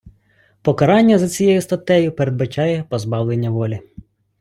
[0.61, 3.79] Покарання за цією статтею передбачає позбавлення волі.